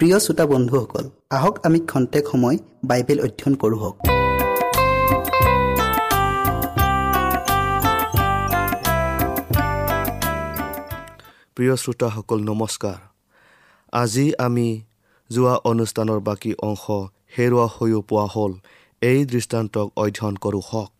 [0.00, 1.06] প্ৰিয় শ্ৰোতা বন্ধুসকল
[1.36, 2.56] আহক আমি খন্তেক সময়
[2.90, 3.96] বাইবেল অধ্যয়ন কৰোঁ হওক।
[11.56, 12.98] প্ৰিয় শ্ৰোতাসকল নমস্কাৰ।
[13.92, 14.68] আজি আমি
[15.30, 16.84] যোৱা অনুষ্ঠানৰ বাকী অংশ
[17.36, 18.52] হেৰুৱা হৈও পোৱা হ'ল
[19.02, 20.90] এই দৃষ্টান্তক অধ্যয়ন কৰোঁ হওক।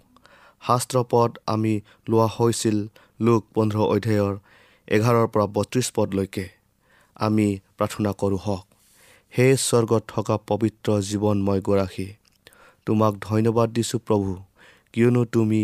[0.62, 1.74] শাস্ত্ৰপদ আমি
[2.10, 2.78] লোৱা হৈছিল
[3.20, 4.34] লোক পোন্ধৰ অধ্যায়ৰ
[4.88, 6.46] এঘাৰৰ পৰা বত্ৰিছ পদলৈকে।
[7.26, 8.67] আমি প্ৰাৰ্থনা কৰোঁ হওক।
[9.32, 12.08] সেই স্বৰ্গত থকা পবিত্ৰ জীৱনময় গৰাকী
[12.86, 14.32] তোমাক ধন্যবাদ দিছোঁ প্ৰভু
[14.92, 15.62] কিয়নো তুমি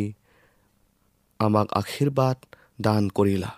[1.41, 2.37] আমাক আশীৰ্বাদ
[2.81, 3.51] দান কৰিলা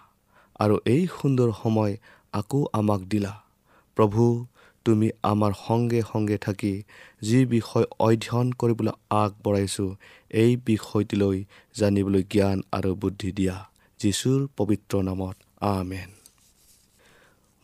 [0.61, 1.93] আৰু এই সুন্দৰ সময়
[2.33, 3.33] আকৌ আমাক দিলা।
[3.97, 4.23] প্ৰভু
[4.87, 6.75] তুমি আমাৰ সংগে সংগে থাকি
[7.23, 8.93] যি বিষয় অধ্যয়ন কৰিবলৈ
[9.23, 9.91] আগবঢ়াইছোঁ
[10.35, 11.39] এই বিষয়টিলৈ
[11.77, 13.57] জানিবলৈ জ্ঞান আৰু বুদ্ধি দিয়া।
[14.01, 15.37] যীশুৰ পবিত্ৰ নামত
[15.69, 16.11] আমেন।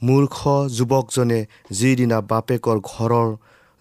[0.02, 0.36] মূৰ্খ
[0.76, 1.40] যুৱকজনে
[1.70, 3.28] যিদিনা বাপেকৰ ঘৰৰ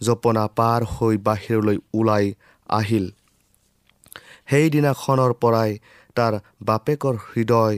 [0.02, 2.26] জপনা পাৰ হৈ বাহিৰলৈ ওলাই
[2.70, 3.08] আহিল
[4.52, 5.72] সেইদিনাখনৰ পৰাই
[6.16, 7.78] তাৰ বাপেকৰ হৃদয়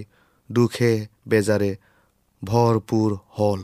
[0.50, 0.94] দুখে
[1.28, 1.72] বেজাৰে
[2.42, 3.62] ভৰপূৰ হ'ল।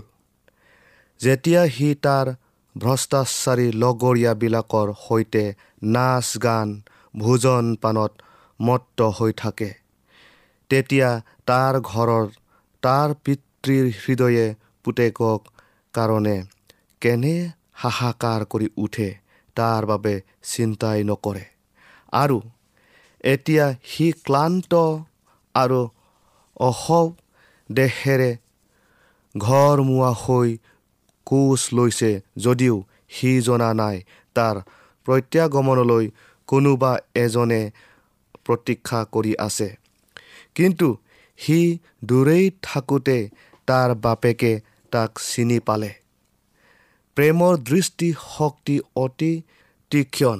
[1.21, 2.27] যেতিয়া সি তাৰ
[2.75, 5.43] ভ্ৰষ্টাচাৰী লগৰীয়াবিলাকৰ সৈতে
[5.95, 6.69] নাচ গান
[7.13, 8.11] ভোজন পানত
[8.59, 9.69] মত্ত হৈ থাকে
[10.69, 11.09] তেতিয়া
[11.45, 12.25] তাৰ ঘৰৰ
[12.83, 14.45] তাৰ পিতৃৰ হৃদয়ে
[14.83, 15.41] পুতেকক
[15.93, 16.35] কাৰণে
[17.01, 17.35] কেনে
[17.73, 19.09] হাহাকাৰ কৰি উঠে
[19.55, 21.45] তাৰ বাবে চিন্তাই নকৰে।
[22.13, 22.37] আৰু
[23.23, 24.73] এতিয়া সি ক্লান্ত
[25.55, 25.81] আৰু
[26.59, 27.07] অসব
[27.69, 28.31] দেহেৰে
[29.35, 30.49] ঘৰমুৱা হৈ
[31.27, 32.75] কোচ লৈছে যদিও
[33.15, 33.97] সি জনা নাই
[34.35, 34.55] তাৰ
[35.05, 36.05] প্ৰত্যাগমনলৈ
[36.47, 37.61] কোনোবা এজনে
[38.45, 39.69] প্ৰতীক্ষা কৰি আছে।
[40.55, 40.87] কিন্তু
[41.39, 41.59] সি
[42.05, 43.17] দূৰেই থাকোঁতে
[43.67, 44.53] তাৰ বাপেকে
[44.91, 45.91] তাক চিনি পালে।
[47.17, 49.33] প্ৰেমৰ দৃষ্টি শক্তি অতি
[49.91, 50.39] তীক্ষ্ণ।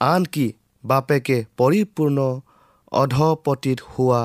[0.00, 0.46] আনকি
[0.84, 2.18] বাপেকে পৰিপূৰ্ণ
[2.92, 4.22] অধপতিত হোৱা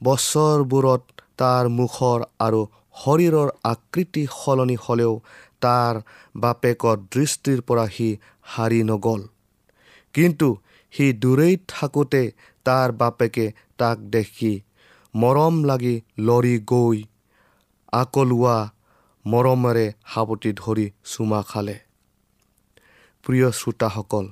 [0.00, 1.02] বছৰবোৰত
[1.36, 2.60] তাৰ মুখৰ আৰু
[2.94, 5.14] শৰীৰৰ আকৃতি সলনি হ'লেও
[5.60, 5.94] তাৰ
[6.36, 8.08] বাপেকৰ দৃষ্টিৰ পৰা সি
[8.52, 9.22] হাৰি নগ'ল।
[10.14, 10.48] কিন্তু
[10.92, 12.22] সি দূৰেই থাকোঁতে
[12.66, 13.46] তাৰ বাপেকে
[13.78, 14.52] তাক দেখি
[15.14, 16.98] মৰম লাগি লৰি গৈ
[17.92, 18.56] আকলোৱা
[19.26, 21.76] মৰমেৰে সাৱটি ধৰি চুমা খালে।
[23.24, 24.26] প্ৰিয় শ্ৰোতাসকল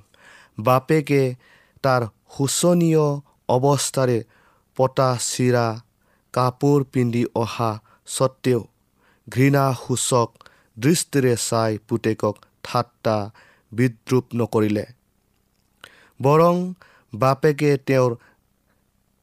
[0.59, 1.23] বাপেকে
[1.85, 2.03] তাৰ
[2.35, 3.07] শোচনীয়
[3.49, 4.19] অৱস্থাৰে
[4.77, 5.67] পতা চিৰা
[6.35, 7.71] কাপোৰ পিন্ধি অহা
[8.07, 8.61] স্বত্তেও
[9.27, 10.29] ঘৃণাসূচক
[10.77, 12.35] দৃষ্টিৰে চাই পুতেকক
[12.65, 13.17] ঠাট্টা
[13.73, 14.85] বিদ্ৰূপ নকৰিলে।
[16.21, 16.57] বৰং
[17.13, 18.13] বাপেকে তেওঁৰ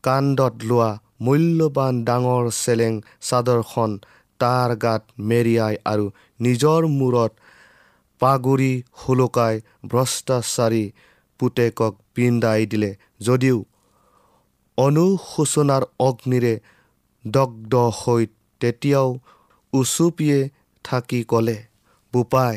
[0.04, 0.89] কাণ্ডত লোৱা
[1.21, 3.92] মূল্যৱান ডাঙৰ চেলেং চাদৰখন
[4.39, 6.06] তাৰ গাত মেৰিয়াই আৰু
[6.39, 7.31] নিজৰ মূৰত
[8.21, 8.71] পাগুৰি
[9.01, 9.56] সুলকাই
[9.86, 10.83] ভ্ৰষ্টাচাৰী
[11.40, 13.57] পুতেকক পিন্দাই দিলে যদিও
[14.78, 16.54] অনুশোচনাৰ অগ্নিৰে
[17.25, 18.23] দগ্ধ হৈ
[18.61, 19.09] তেতিয়াও
[19.73, 20.40] উচুপিয়ে
[20.85, 21.57] থাকি ক'লে
[22.13, 22.56] বোপাই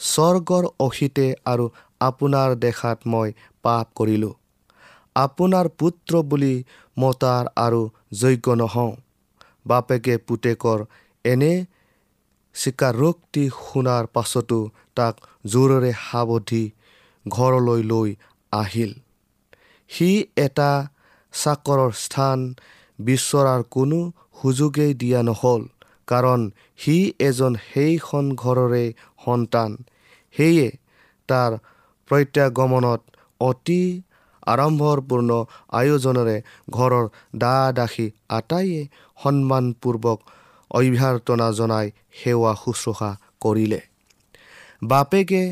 [0.00, 1.64] স্বৰ্গৰ অহিতে আৰু
[2.00, 3.28] আপোনাৰ দেখাত মই
[3.64, 4.34] পাপ কৰিলোঁ।
[5.16, 6.54] আপোনাৰ পুত্ৰ বুলি
[6.96, 7.82] মতাৰ আৰু
[8.20, 8.92] যোগ্য নহওঁ।
[9.66, 10.78] বাপেকে পুতেকৰ
[11.32, 11.52] এনে
[12.54, 14.58] স্বীকাৰোক্তি শুনাৰ পাছতো
[14.96, 15.14] তাক
[15.52, 16.64] জোৰেৰে সাৱধি
[17.26, 18.10] ঘৰলৈ লৈ
[18.52, 18.92] আহিল।
[19.90, 20.10] সি
[20.44, 20.70] এটা
[21.34, 22.38] চাকৰৰ স্থান
[22.98, 23.98] বিচৰাৰ কোনো
[24.40, 25.62] সুযোগেই দিয়া নহ'ল
[26.08, 26.40] কাৰণ
[26.80, 26.96] সি
[27.28, 28.84] এজন সেইখন ঘৰৰে
[29.24, 29.70] সন্তান।
[30.34, 30.68] সেয়ে
[31.28, 31.50] তাৰ
[32.10, 33.00] প্ৰত্যাগমনত
[33.40, 33.82] অতি
[34.52, 35.30] আড়ম্বৰপূৰ্ণ
[35.72, 36.36] আয়োজনেৰে
[36.70, 37.06] ঘৰৰ
[37.42, 38.06] দা দাসী
[38.36, 38.80] আটাইয়ে
[39.18, 40.18] সন্মানপূৰ্বক
[40.70, 41.86] অভ্যৰ্থনা জনাই
[42.18, 43.10] সেৱা শুশ্ৰূষা
[43.40, 43.80] কৰিলে।
[44.82, 45.42] বাপেকে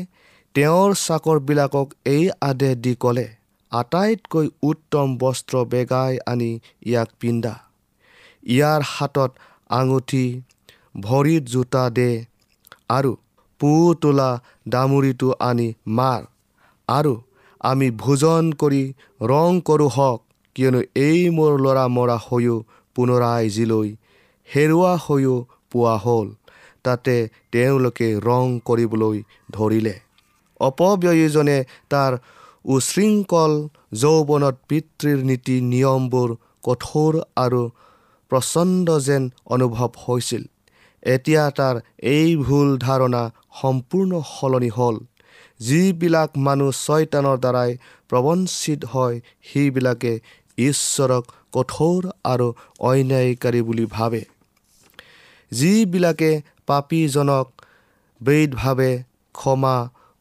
[0.55, 3.27] তেওঁৰ চাকৰবিলাকক এই আদেশ দি ক'লে
[3.71, 6.51] আটাইতকৈ উত্তম বস্ত্ৰ বেগাই আনি
[6.85, 7.53] ইয়াক পিন্ধা।
[8.47, 9.31] ইয়াৰ হাতত
[9.69, 10.25] আঙুঠি
[11.01, 12.09] ভৰিত জোতা দে
[12.89, 13.11] আৰু
[13.61, 13.69] পু
[14.01, 14.29] তোলা
[14.69, 16.21] দামুৰিটো আনি মাৰ
[16.87, 17.13] আৰু
[17.61, 18.83] আমি ভোজন কৰি
[19.21, 20.19] ৰং কৰোঁ হওক
[20.55, 22.55] কিয়নো এই মোৰ ল'ৰা মৰা হৈও
[22.95, 23.89] পুনৰাই জিলৈ
[24.55, 25.35] হেৰুৱা হৈও
[25.71, 26.27] পোৱা হ'ল।
[26.83, 27.15] তাতে
[27.51, 29.17] তেওঁলোকে ৰং কৰিবলৈ
[29.51, 29.95] ধৰিলে।
[30.59, 31.57] অপব্যয়ীজনে
[31.89, 32.13] তাৰ
[32.65, 33.53] উশৃংখল
[33.93, 36.29] যৌৱনত পিতৃৰ নীতি নিয়মবোৰ
[36.63, 37.61] কঠোৰ আৰু
[38.31, 40.43] প্ৰচণ্ড যেন অনুভৱ হৈছিল।
[41.03, 41.75] এতিয়া তাৰ
[42.09, 43.23] এই ভুল ধাৰণা
[43.61, 44.95] সম্পূৰ্ণ সলনি হ'ল।
[45.59, 47.71] যিবিলাক মানুহ ছয়তানৰ দ্বাৰাই
[48.09, 50.13] প্ৰবঞ্চিত হয় সেইবিলাকে
[50.57, 52.47] ঈশ্বৰক কঠোৰ আৰু
[52.79, 54.21] অন্যায়কাৰী বুলি ভাবে।
[55.51, 56.31] যিবিলাকে
[56.67, 57.47] পাপীজনক
[58.21, 58.91] বৈধভাৱে
[59.35, 59.77] ক্ষমা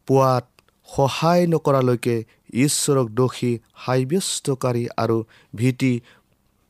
[0.08, 0.44] পোৱাত
[0.88, 2.16] সহায় নকৰালৈকে
[2.64, 3.52] ঈশ্বৰক দোষী
[3.84, 5.18] সাব্যস্তকাৰী আৰু
[5.54, 5.92] ভীতি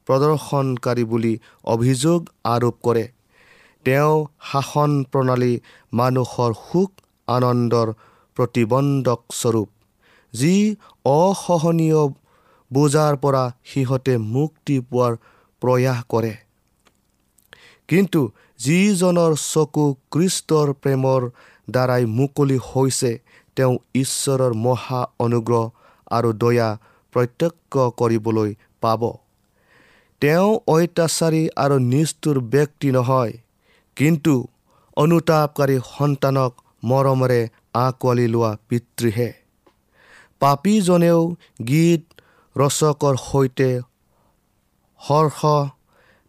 [0.08, 1.34] প্ৰদৰ্শনকাৰী বুলি
[1.74, 2.18] অভিযোগ
[2.54, 3.04] আৰোপ কৰে।
[3.86, 4.14] তেওঁ
[4.50, 5.52] শাসন প্ৰণালী
[5.92, 6.90] মানুহৰ সুখ
[7.28, 7.88] আনন্দৰ
[8.36, 9.68] প্ৰতিবন্ধক স্বৰূপ
[10.34, 10.54] যি
[11.04, 12.02] অসহনীয়
[12.70, 15.12] বোজাৰ পৰা সিহঁতে মুক্তি পোৱাৰ
[15.62, 16.32] প্ৰয়াস কৰে।
[17.88, 18.20] কিন্তু
[18.58, 21.20] যিজনৰ চকু কৃষ্টৰ প্ৰেমৰ
[21.70, 23.12] দ্বাৰাই মুকলি হৈছে
[23.56, 25.64] তেওঁ ঈশ্বৰৰ মহা অনুগ্ৰহ
[26.10, 26.68] আৰু দয়া
[27.12, 28.50] প্ৰত্যক্ষ কৰিবলৈ
[28.80, 29.02] পাব।
[30.22, 33.32] তেওঁ অত্যাচাৰী আৰু নিষ্ঠুৰ ব্যক্তি নহয়
[33.96, 34.34] কিন্তু
[34.96, 36.52] অনুতাপকাৰী সন্তানক
[36.84, 37.40] মৰমেৰে
[37.74, 39.30] আঁকোৱালি লোৱা পিতৃহে।
[40.40, 41.20] পাপীজনেও
[41.68, 42.02] গীত
[42.56, 43.70] ৰচকৰ সৈতে
[45.00, 45.40] হৰ্ষ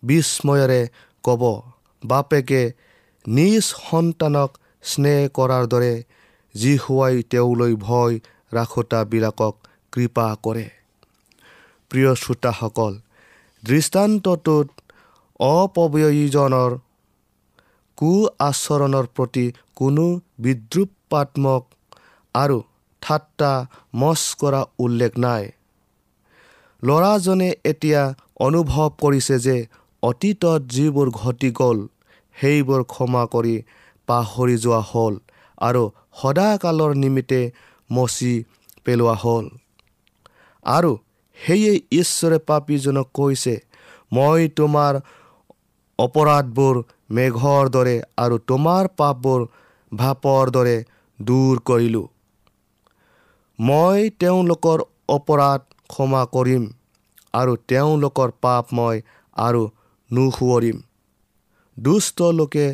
[0.04, 0.82] বিস্ময়েৰে
[1.28, 1.44] ক'ব
[2.04, 2.62] বাপেকে
[3.26, 4.52] নিজ সন্তানক
[4.92, 5.94] স্নেহ কৰাৰ দৰে
[6.56, 8.16] যিহুৱাই তেওঁলৈ ভয়
[8.54, 9.56] ৰাখোতাবিলাকক
[9.94, 10.68] কৃপা কৰে।
[11.92, 12.94] প্ৰিয় শ্ৰোতাসকল
[13.64, 14.68] দৃষ্টান্তটোত
[15.40, 16.72] অপব্যয়ীজনৰ
[17.98, 20.06] কু আচৰণৰ প্ৰতি কোনো
[20.40, 21.64] বিদ্ৰুপাত্মক
[22.36, 22.58] আৰু
[23.02, 23.52] ঠাট্টা
[23.96, 25.44] মচ কৰা উল্লেখ নাই।
[26.84, 28.02] ল'ৰাজনে এতিয়া
[28.40, 29.58] অনুভৱ কৰিছে যে
[30.04, 31.80] অতীতত যিবোৰ ঘটি গ'ল
[32.36, 33.56] সেইবোৰ ক্ষমা কৰি
[34.08, 35.16] পাহৰি যোৱা হ'ল
[35.62, 35.84] আৰু
[36.22, 37.42] সদাকালৰ নিমিত্তে
[37.90, 38.34] মচি
[38.86, 39.46] পেলোৱা হ'ল।
[40.66, 40.92] আৰু
[41.38, 43.56] সেয়ে ঈশ্বৰে পাপীজনক কৈছে
[44.12, 44.94] মই তোমাৰ
[46.00, 46.76] অপৰাধবোৰ
[47.10, 49.42] মেঘৰ দৰে আৰু তোমাৰ পাপবোৰ
[49.92, 50.78] ভাপৰ দৰে
[51.20, 52.06] দূৰ কৰিলোঁ।
[53.60, 56.64] মই তেওঁলোকৰ অপৰাধ ক্ষমা কৰিম
[57.34, 59.02] আৰু তেওঁলোকৰ পাপ মই
[59.38, 59.62] আৰু
[60.12, 60.78] নুসুঁৱৰিম
[61.78, 62.68] দুষ্ট লোকে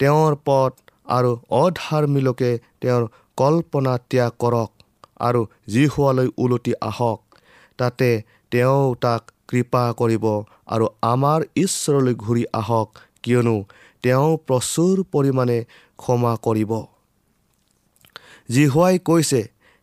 [0.00, 0.72] তেওঁৰ পথ
[1.08, 2.50] আৰু অধাৰ্মী লোকে
[2.80, 3.04] তেওঁৰ
[3.36, 4.70] কল্পনা ত্যাগ কৰক
[5.20, 7.20] আৰু যিহোৱালৈ ওলটি আহক
[7.78, 8.10] তাতে
[8.50, 10.26] তেওঁ তাক কৃপা কৰিব
[10.66, 12.88] আৰু আমাৰ ঈশ্বৰলৈ ঘূৰি আহক
[13.22, 13.56] কিয়নো
[14.02, 15.58] তেওঁ প্ৰচুৰ পৰিমাণে
[15.96, 16.72] ক্ষমা কৰিব।
[18.50, 19.40] জিহুৱাই কৈছে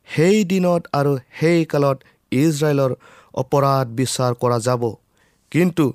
[0.08, 1.98] সেই দিনত আৰু সেই কালত
[2.32, 2.92] ইজৰাইলৰ
[3.34, 4.84] অপৰাধ বিচাৰ কৰা যাব।
[5.52, 5.86] কিন্তু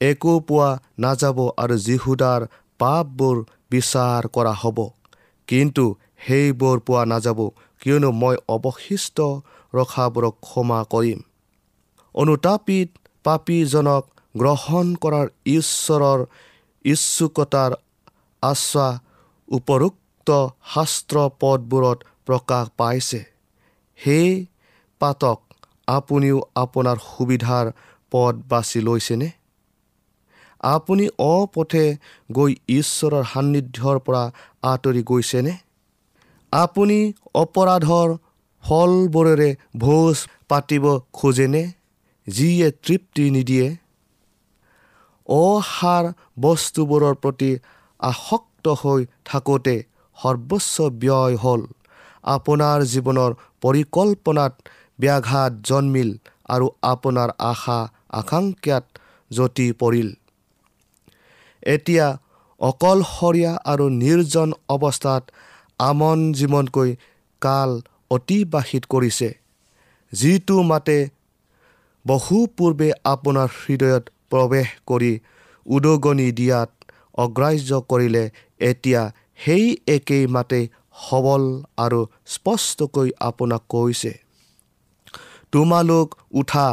[0.00, 2.40] একো পোৱা নাযাব আৰু জিহুদাৰ
[2.78, 3.36] পাপবোৰ
[3.70, 4.78] বিচাৰ কৰা হ'ব।
[5.48, 5.84] কিন্তু
[6.26, 7.40] সেইবোৰ পোৱা নাযাব
[7.82, 9.18] কিয়নো মই অৱশিষ্ট
[9.74, 11.18] ৰখাবোৰক ক্ষমা কৰিম।
[12.14, 12.88] অনুতাপিত
[13.24, 14.04] পাপীজনক
[14.36, 16.20] গ্ৰহণ কৰাৰ ঈশ্বৰৰ
[16.84, 17.72] ইচ্ছুকতাৰ
[18.42, 18.88] আশ্বা
[19.48, 20.28] উপৰোক্ত
[20.74, 23.20] শাস্ত্ৰ পদবোৰত প্ৰকাশ পাইছে।
[23.98, 24.30] সেই
[25.00, 25.38] পাতক
[25.86, 27.66] আপুনিও আপোনাৰ সুবিধাৰ
[28.12, 29.28] পদ বাছি লৈছেনে?
[30.60, 31.96] আপুনি অপথে
[32.32, 34.32] গৈ ঈশ্বৰৰ সান্নিধ্যৰ পৰা
[34.62, 35.52] আঁতৰি গৈছেনে?
[36.52, 38.16] আপুনি অপৰাধৰ
[38.64, 40.16] ফলবোৰেৰে ভোজ
[40.48, 41.72] পাতিব খোজেনে?
[42.26, 43.76] যিয়ে তৃপ্তি নিদিয়ে।
[45.28, 46.04] অসাৰ
[46.40, 47.58] বস্তুবোৰৰ প্ৰতি
[48.00, 49.84] আসক্ত হৈ থাকোঁতে
[50.18, 51.62] সৰ্বোচ্চ ব্যয় হ'ল।
[52.24, 54.52] আপোনাৰ জীৱনৰ পৰিকল্পনাত
[55.00, 56.10] ব্যাঘাত জন্মিল
[56.48, 58.84] আৰু আপোনাৰ আশা আকাংক্ষাত
[59.30, 60.08] যতি পৰিল।
[61.66, 62.06] এতিয়া
[62.60, 65.22] অকলশৰীয়া আৰু নিৰ্জন অৱস্থাত
[65.80, 66.90] আমন জীৱনকৈ
[67.42, 67.70] কাল
[68.10, 69.28] অতিবাহিত কৰিছে।
[70.12, 70.98] যিটো মাতে
[72.04, 75.12] বহু পূৰ্বে আপোনাৰ হৃদয়ত প্ৰৱেশ কৰি
[75.66, 76.70] উদগনি দিয়াত
[77.24, 78.24] অগ্ৰাহ্য কৰিলে
[78.60, 79.02] এতিয়া
[79.44, 80.60] সেই একেই মাতে
[81.00, 81.42] সবল
[81.78, 82.00] আৰু
[82.34, 84.12] স্পষ্টকৈ আপোনাক কৈছে
[85.52, 86.06] তোমালোক
[86.40, 86.68] উঠা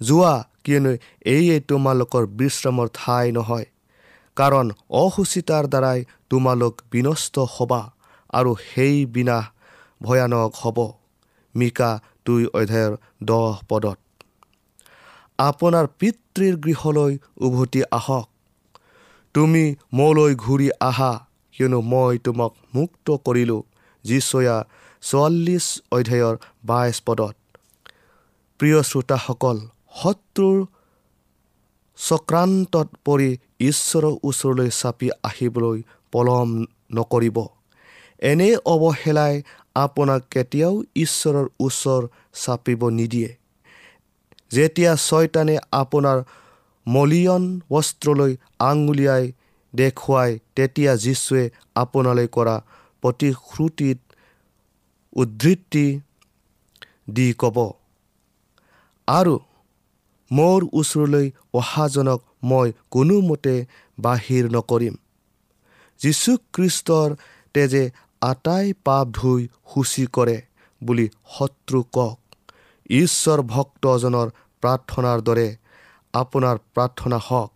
[0.00, 0.34] যোৱা
[0.64, 0.92] কিয়নো
[1.34, 3.66] এইয়ে তোমালোকৰ বিশ্ৰামৰ ঠাই নহয়।
[4.40, 4.66] কাৰণ
[5.00, 5.98] অসুচিতাৰ দ্বাৰাই
[6.30, 7.80] তোমালোক বিনষ্ট হ'বা
[8.32, 9.44] আৰু সেই বিনাশ
[10.02, 10.78] ভয়ানক হ'ব।
[11.54, 11.90] মিকা
[12.26, 12.92] দুই অধ্যায়ৰ
[13.22, 13.98] দহ পদত।
[15.38, 17.12] আপোনাৰ পিতৃৰ গৃহলৈ
[17.46, 18.26] উভতি আহক।
[19.34, 21.12] তুমি মোলৈ ঘূৰি আহা
[21.54, 23.62] কিয়নো মই তোমাক মুক্ত কৰিলোঁ
[24.04, 24.56] যিচয়া
[25.02, 27.34] চৌৱাল্লিছ অধ্যায়ৰ বাইছ পদত।
[28.60, 29.56] প্ৰিয় শ্ৰোতাসকল
[30.00, 30.58] শত্ৰুৰ
[31.98, 36.50] চক্ৰান্তত পৰি ঈশ্বৰৰ ওচৰলৈ চাপি আহিবলৈ পলম
[36.94, 37.38] নকৰিব।
[38.22, 39.34] এনে অৱহেলাই
[39.74, 42.02] আপোনাক কেতিয়াও ঈশ্বৰৰ ওচৰ
[42.34, 43.30] চাপিব নিদিয়ে।
[44.50, 46.18] যেতিয়া ছয়তানে আপোনাৰ
[46.86, 49.24] মলিয়ন বস্ত্ৰলৈ আঙুলিয়াই
[49.74, 51.42] দেখুৱাই তেতিয়া যীশুৱে
[51.74, 52.56] আপোনালৈ কৰা
[53.02, 53.98] প্ৰতিশ্ৰুতিত
[55.12, 55.86] উদ্ধৃতি
[57.10, 57.56] দি ক'ব
[59.08, 59.34] আৰু
[60.30, 63.66] মোৰ ওচৰলৈ অহাজনক মই কোনোমতে
[63.98, 64.94] বাহিৰ নকৰিম।
[66.00, 67.16] যীশুখ্ৰীষ্টৰ
[67.54, 70.42] তেজে আটাই পাপ ধুই সূচী কৰে
[70.82, 72.18] বুলি শত্ৰু কওক।
[72.90, 74.28] ঈশ্বৰ ভক্তজনৰ
[74.62, 75.56] প্ৰাৰ্থনাৰ দৰে
[76.14, 77.52] আপোনাৰ প্ৰাৰ্থনা হওক।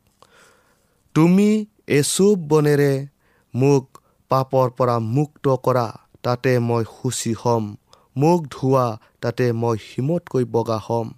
[1.14, 3.06] তুমি এচুব বনেৰে
[3.54, 3.98] মোক
[4.28, 5.86] পাপৰ পৰা মুক্ত কৰা
[6.22, 7.76] তাতে মই সূচী হ'ম।
[8.16, 11.12] মোক ধোৱা তাতে মই হিমতকৈ বগা হ'ম।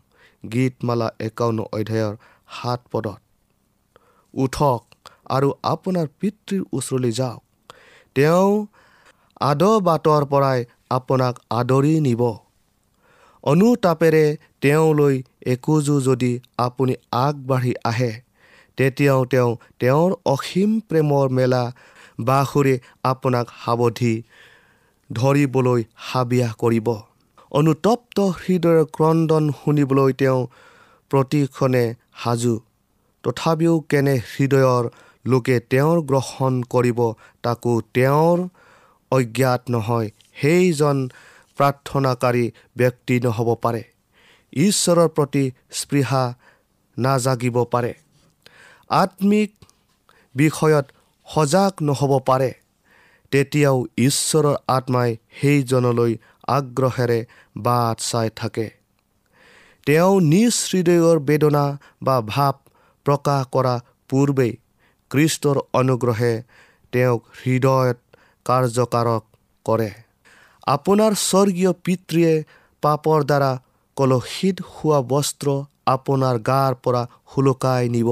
[0.52, 2.16] গীতমালা একাৱন্ন অধ্যায়ৰ
[2.48, 3.20] সাত পদত।
[4.44, 4.80] উঠক
[5.30, 7.40] আৰু আপোনাৰ পিতৃৰ ওচৰলৈ যাওক।
[8.16, 8.50] তেওঁ
[9.40, 10.58] আদ বাটৰ পৰাই
[10.90, 12.22] আপোনাক আদৰি নিব।
[13.44, 14.24] অনুতাপেৰে
[14.60, 15.14] তেওঁলৈ
[15.46, 18.12] একোজো যদি আপুনি আগবাঢ়ি আহে
[18.78, 19.50] তেতিয়াও তেওঁ
[19.80, 21.62] তেওঁৰ অসীম প্ৰেমৰ মেলা
[22.20, 24.14] বাসুৰে আপোনাক সাৱধি
[25.10, 26.88] ধৰিবলৈ হাবিয়াস কৰিব।
[27.50, 30.40] অনুতপ্ত হৃদয়ৰ ক্ৰদন শুনিবলৈ তেওঁ
[31.10, 31.84] প্ৰতিক্ষণে
[32.22, 32.54] সাজু
[33.26, 34.84] তথাপিও কেনে হৃদয়ৰ
[35.26, 37.00] লোকে তেওঁৰ গ্ৰহণ কৰিব
[37.42, 38.42] তাকো তেওঁৰ
[39.10, 41.08] অজ্ঞাত নহয় সেইজন
[41.58, 43.82] প্ৰাৰ্থনাকাৰী ব্যক্তি নহ'ব পাৰে।
[44.52, 46.34] ঈশ্বৰৰ প্ৰতি স্পৃহা
[46.98, 47.94] নাজাগিব পাৰে।
[48.90, 49.50] আত্মিক
[50.34, 50.86] বিষয়ত
[51.26, 52.54] সজাগ নহ'ব পাৰে।
[53.30, 56.16] তেতিয়াও ঈশ্বৰৰ আত্মাই সেইজনলৈ
[56.48, 58.70] আগ্ৰহেৰে বাট চাই থাকে।
[59.86, 62.65] তেওঁ নিজ হৃদয়ৰ বেদনা বা ভাৱ
[63.06, 63.74] প্ৰকাশ কৰা
[64.10, 64.52] পূৰ্বেই
[65.10, 66.34] কৃষ্টৰ অনুগ্ৰহে
[66.92, 67.98] তেওঁক হৃদয়ত
[68.46, 69.22] কাৰ্যকাৰক
[69.66, 69.90] কৰে।
[70.66, 72.32] আপোনাৰ স্বৰ্গীয় পিতৃয়ে
[72.82, 73.52] পাপৰ দ্বাৰা
[73.96, 75.48] কলসিত হোৱা বস্ত্ৰ
[75.86, 78.08] আপোনাৰ গাৰ পৰা সুলকাই নিব।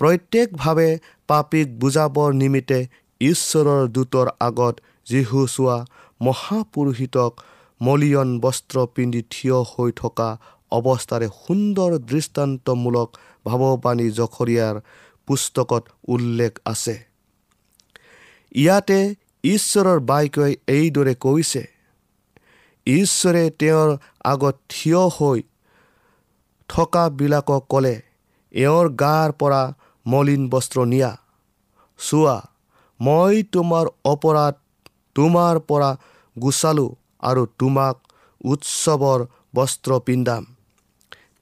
[0.00, 0.88] প্ৰত্যেকভাৱে
[1.28, 2.78] পাপীক বুজাবৰ নিমিত্তে
[3.20, 4.74] ঈশ্বৰৰ দূতৰ আগত
[5.10, 5.76] যীশু চোৱা
[6.20, 7.32] মহাপুৰোহিতক
[7.80, 10.28] মলিয়ন বস্ত্ৰ পিন্ধি থিয় হৈ থকা
[10.72, 13.08] অৱস্থাৰে সুন্দৰ দৃষ্টান্তমূলক
[13.46, 14.76] ভাৱবাণী জখৰীয়াৰ
[15.26, 16.96] পুস্তকত উল্লেখ আছে।
[18.54, 19.00] ইয়াতে
[19.44, 21.62] ঈশ্বৰৰ বাক্যই এইদৰে কৈছে
[22.86, 23.90] ঈশ্বৰে তেওঁৰ
[24.24, 25.40] আগত থিয় হৈ
[26.68, 27.94] থকাবিলাকক ক'লে
[28.54, 29.62] এওঁৰ গাৰ পৰা
[30.06, 31.12] মলিন বস্ত্ৰ নিয়া।
[31.98, 32.36] চোৱা
[33.00, 34.54] মই তোমাৰ অপৰাধ
[35.14, 35.90] তোমাৰ পৰা
[36.36, 37.96] গুচালোঁ আৰু তোমাক
[38.44, 39.20] উৎসৱৰ
[39.54, 40.44] বস্ত্ৰ পিন্ধাম।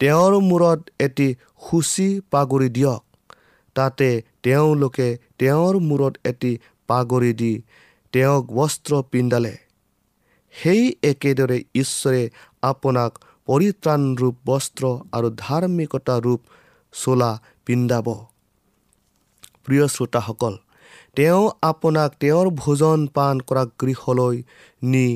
[0.01, 1.29] তেওঁৰ মূৰত এটি
[1.65, 3.03] সূচী পাগুৰি দিয়ক।
[3.77, 4.09] তাতে
[4.43, 5.09] তেওঁলোকে
[5.39, 6.53] তেওঁৰ মূৰত এটি
[6.89, 7.53] পাগুৰি দি
[8.13, 9.55] তেওঁক বস্ত্ৰ পিন্ধালে।
[10.55, 12.23] সেই একেদৰে ঈশ্বৰে
[12.63, 13.11] আপোনাক
[13.49, 16.41] পৰিত্ৰাণ ৰূপ বস্ত্ৰ আৰু ধাৰ্মিকতা ৰূপ
[16.95, 17.31] চোলা
[17.67, 18.09] পিন্ধাব।
[19.65, 20.55] প্ৰিয় শ্ৰোতাসকল
[21.17, 24.37] তেওঁ আপোনাক তেওঁৰ ভোজন পাণ কৰা গৃহলৈ
[24.83, 25.07] নি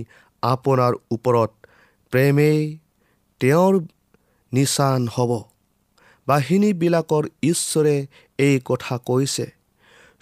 [0.42, 1.50] আপোনাৰ ওপৰত
[2.12, 2.60] প্ৰেমেই
[3.40, 3.74] তেওঁৰ
[4.54, 5.30] নিচান হ'ব।
[6.28, 7.96] বাহিনীবিলাকৰ ঈশ্বৰে
[8.38, 9.46] এই কথা কৈছে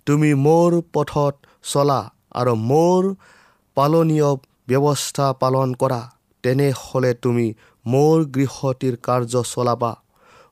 [0.07, 1.35] তুমি মোৰ পথত
[1.73, 2.01] চলা
[2.41, 3.03] আৰু মোৰ
[3.77, 4.31] পালনীয়
[4.69, 6.03] ব্যৱস্থা পালন কৰা।
[6.45, 7.47] তেনেহ'লে তুমি
[7.85, 9.93] মোৰ গৃহটিৰ কাৰ্য চলাবা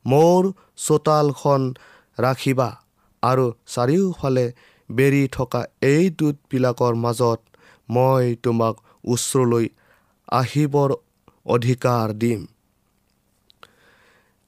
[0.05, 0.43] মোৰ
[0.85, 1.63] চোতালখন
[2.19, 2.69] ৰাখিবা
[3.23, 4.47] আৰু চাৰিওফালে
[4.91, 7.41] বেৰি থকা এই দূতবিলাকৰ মাজত
[7.89, 8.75] মই তোমাক
[9.13, 9.67] ওচৰলৈ
[10.33, 10.91] আহিবৰ
[11.47, 12.41] অধিকাৰ দিম।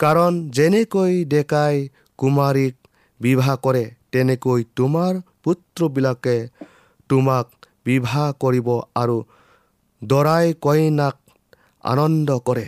[0.00, 1.76] কাৰণ যেনেকৈ ডেকাই
[2.18, 2.74] কুমাৰীক
[3.20, 6.36] বিবাহ কৰে তেনেকৈ তোমাৰ পুত্ৰবিলাকে
[7.08, 7.46] তোমাক
[7.86, 9.16] বিবাহ কৰিব আৰু
[10.02, 11.16] দৰাই কইনাক
[11.84, 12.66] আনন্দ কৰে।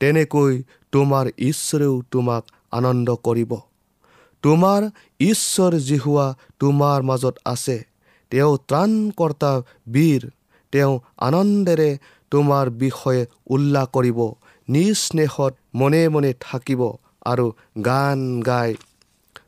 [0.00, 2.42] তেনেকৈ তোমাৰ ঈশ্বৰেও তোমাক
[2.72, 3.52] আনন্দ কৰিব।
[4.44, 4.80] তোমাৰ
[5.20, 6.26] ঈশ্বৰ জিহুৱা
[6.58, 7.76] তোমাৰ মাজত আছে।
[8.32, 9.52] তেওঁ ত্ৰাণকৰ্তা
[9.88, 10.22] বীৰ।
[10.72, 11.90] তেওঁ আনন্দেৰে
[12.32, 14.18] তোমাৰ বিষয়ে উল্লাস কৰিব।
[14.68, 16.82] নিজ স্নেহত মনে মনে থাকিব
[17.26, 17.46] আৰু
[17.84, 18.70] গান গাই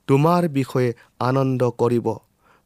[0.09, 0.91] তোমাৰ বিষয়ে
[1.29, 2.07] আনন্দ কৰিব।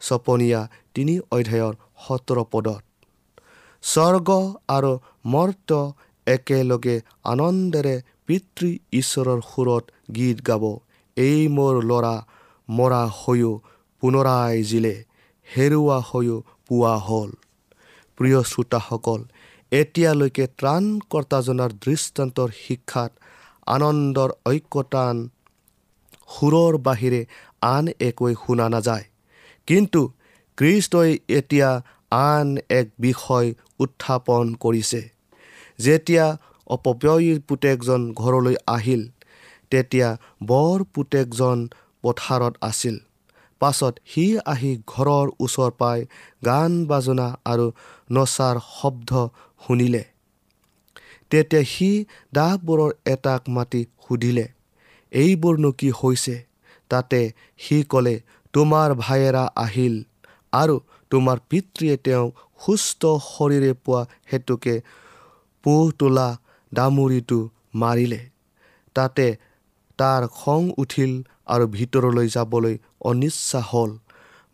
[0.00, 0.60] চপনীয়া
[0.94, 2.82] তিনি অধ্যায়ৰ সোতৰ পদত
[3.84, 4.28] স্বৰ্গ
[4.76, 4.92] আৰু
[5.34, 5.70] মৰ্ত
[6.26, 6.96] একেলগে
[7.32, 7.96] আনন্দেৰে
[8.26, 8.68] পিতৃ
[9.00, 9.84] ঈশ্বৰৰ সুৰত
[10.16, 10.64] গীত গাব।
[11.16, 12.16] এই মোৰ ল'ৰা
[12.68, 13.52] মৰা হৈও
[14.02, 14.94] পুনৰাই জিলে
[15.48, 17.30] হেৰুৱা হৈও পোৱা হ'ল।
[18.18, 19.20] প্ৰিয় শ্ৰোতাসকল
[19.72, 23.12] এতিয়ালৈকে ত্ৰাণকৰ্তাজনাৰ দৃষ্টান্তৰ শিক্ষাত
[23.66, 25.28] আনন্দৰ ঐক্যতান
[26.38, 27.26] সুৰৰ বাহিৰে
[27.62, 29.04] আন একোৱে শুনা নাযায়।
[29.66, 30.12] কিন্তু
[30.56, 35.10] খ্ৰীষ্টই এতিয়া আন এক বিষয় উত্থাপন কৰিছে।
[35.78, 39.08] যেতিয়া অপব্যয়ীৰ পুতেকজন ঘৰলৈ আহিল
[39.70, 41.68] তেতিয়া বৰ পুতেকজন
[42.02, 42.98] পথাৰত আছিল।
[43.60, 46.06] পাছত সি আহি ঘৰৰ ওচৰ পাই
[46.44, 47.72] গান বাজনা আৰু
[48.12, 49.28] নচাৰ শব্দ
[49.66, 50.09] শুনিলে।
[51.30, 51.90] তেতিয়া সি
[52.34, 54.46] দাহবোৰৰ এটাক মাতি সুধিলে
[55.12, 56.36] এইবোৰনো কি হৈছে?
[56.90, 57.20] তাতে
[57.58, 58.14] সি ক'লে
[58.54, 59.94] তোমাৰ ভায়েৰা আহিল
[60.52, 60.76] আৰু
[61.10, 62.30] তোমাৰ পিতৃয়ে তেওঁক
[62.62, 64.00] সুস্থ শৰীৰে পোৱা
[64.32, 64.74] হেতুকে
[65.64, 66.28] পোহ তোলা
[66.72, 67.38] দামুৰিটো
[67.82, 68.20] মাৰিলে।
[68.96, 69.26] তাতে
[69.98, 71.12] তাৰ খং উঠিল
[71.54, 72.74] আৰু ভিতৰলৈ যাবলৈ
[73.08, 73.90] অনিচ্ছা হ'ল।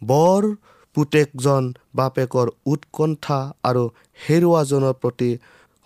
[0.02, 0.42] বৰ
[0.96, 3.84] পুতেকজন বাপেকৰ উৎকণ্ঠা আৰু
[4.26, 5.30] হেৰুৱাজনৰ প্ৰতি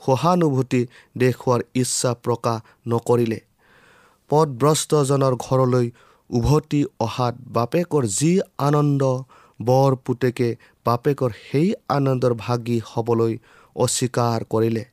[0.03, 0.81] সহানুভূতি
[1.23, 2.59] দেখুওৱাৰ ইচ্ছা প্ৰকাশ
[2.91, 3.41] নকৰিলে।
[4.31, 5.87] পদভ্ৰষ্টজনৰ ঘৰলৈ
[6.31, 8.33] উভতি অহাত বাপেকৰ যি
[8.67, 9.03] আনন্দ
[9.61, 10.49] বৰ পুতেকে
[10.87, 13.33] বাপেকৰ সেই আনন্দৰ ভাগী হ'বলৈ
[13.77, 14.85] অস্বীকাৰ কৰিলে।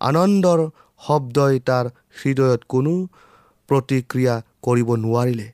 [0.00, 0.60] আনন্দৰ
[1.00, 1.86] শব্দই তাৰ
[2.18, 2.94] হৃদয়ত কোনো
[3.68, 4.34] প্ৰতিক্ৰিয়া
[4.66, 5.48] কৰিব নোৱাৰিলে।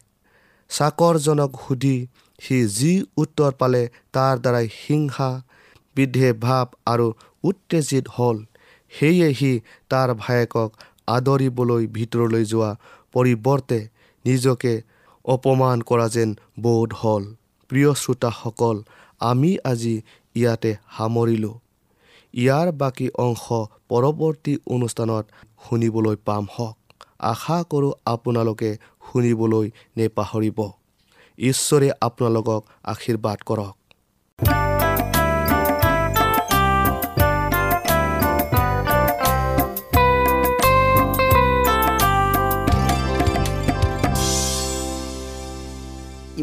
[0.71, 1.97] চাকৰজনক সুধি
[2.39, 3.83] সি যি উত্তৰ পালে
[4.13, 5.31] তাৰ দ্বাৰাই হিংসা
[5.97, 7.07] বিধে ভাৱ আৰু
[7.45, 8.37] উত্তেজিত হ'ল।
[8.93, 9.53] সেয়ে সি
[9.89, 10.71] তাৰ ভায়েকক
[11.07, 12.71] আদৰিবলৈ ভিতৰলৈ যোৱা
[13.13, 13.79] পৰিৱৰ্তে
[14.25, 14.73] নিজকে
[15.25, 17.25] অপমান কৰা যেন বোধ হ'ল।
[17.71, 18.77] প্ৰিয় শ্ৰোতাসকল
[19.21, 19.97] আমি আজি
[20.35, 21.57] ইয়াতে সামৰিলোঁ।
[22.35, 23.45] ইয়াৰ বাকী অংশ
[23.89, 25.25] পৰৱৰ্তী অনুষ্ঠানত
[25.65, 26.77] শুনিবলৈ পাম হওক।
[27.33, 28.71] আশা কৰোঁ আপোনালোকে
[29.07, 30.59] শুনিবলৈ নেপাহৰিব।
[31.39, 33.80] ঈশ্বৰে আপোনালোকক আশীৰ্বাদ কৰক।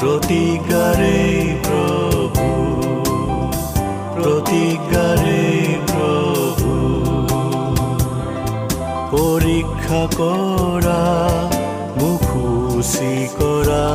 [0.00, 1.18] প্ৰতিজ্ঞাৰে
[1.66, 2.48] প্ৰভু
[4.16, 5.44] প্ৰতিজ্ঞাৰে
[5.90, 6.74] প্ৰভু
[9.12, 11.00] পৰীক্ষা কৰা
[12.00, 13.86] মোক খুচি কৰা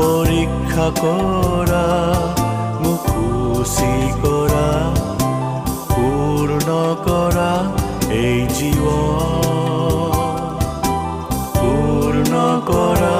[0.00, 1.84] পৰীক্ষা কৰা
[2.82, 4.68] মোক খুচি কৰা
[5.94, 6.68] পূৰ্ণ
[7.08, 7.50] কৰা
[8.20, 10.16] এই জীৱন
[11.56, 12.34] পূৰ্ণ
[12.68, 13.16] কৰা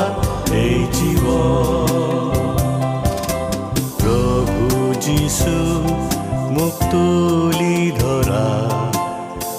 [0.55, 0.86] এই
[6.91, 8.47] তুলি ধৰা।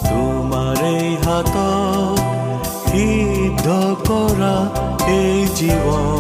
[0.10, 2.20] তোমাৰে হাতত
[2.86, 3.66] সিদ্ধ
[4.08, 4.56] কৰা
[5.08, 6.17] এই জীৱন।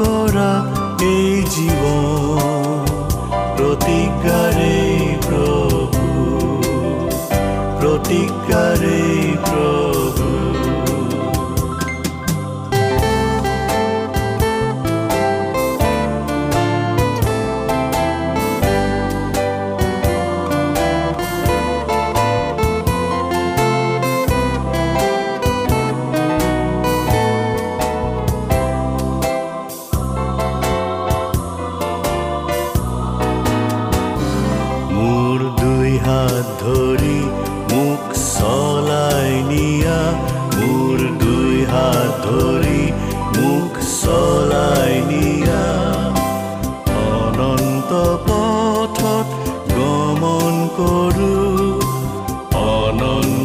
[0.00, 0.50] কৰা
[1.06, 2.86] এই জীৱন
[3.56, 4.76] প্ৰতিজ্ঞাৰে
[5.26, 6.06] প্ৰভু
[7.80, 8.99] প্ৰতিজ্ঞাৰে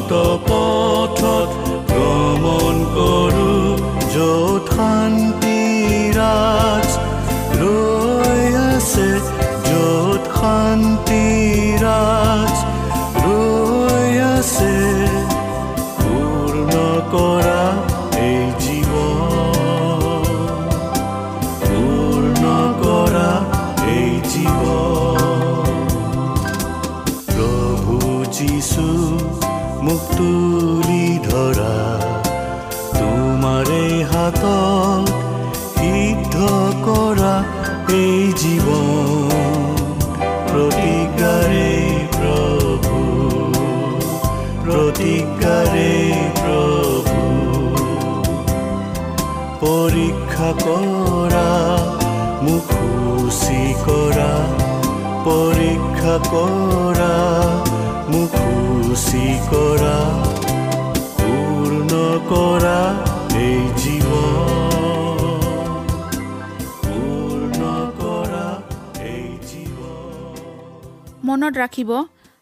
[0.06, 0.14] অনন্ত
[0.48, 1.50] পথত
[1.92, 3.52] গমন কৰো
[4.14, 5.45] যথান্ত
[55.26, 57.14] কৰা
[58.12, 59.96] মোক খুচি কৰা
[61.18, 61.92] পূৰ্ণ
[62.32, 62.80] কৰা
[63.46, 65.34] এই জীৱন।
[66.84, 67.62] পূৰ্ণ
[68.02, 68.46] কৰা
[69.06, 70.38] এই জীৱন।
[71.28, 71.90] মনত ৰাখিব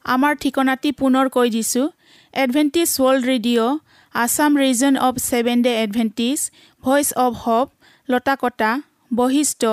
[0.05, 1.87] আমাৰ ঠিকনাটি পুনৰ কৈ দিছোঁ।
[2.33, 3.79] Adventist World Radio'
[4.15, 6.39] Assam region of Seven Day Adventist
[6.83, 7.67] Voice of Hope
[8.09, 8.71] Latakata
[9.11, 9.63] Basistha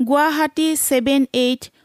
[0.00, 1.62] Guwahati seven eight